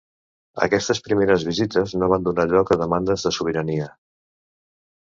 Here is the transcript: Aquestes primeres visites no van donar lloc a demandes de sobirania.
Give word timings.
Aquestes 0.67 1.01
primeres 1.07 1.45
visites 1.49 1.95
no 2.01 2.09
van 2.15 2.27
donar 2.29 2.47
lloc 2.55 2.75
a 2.77 2.79
demandes 2.87 3.29
de 3.29 3.35
sobirania. 3.39 3.93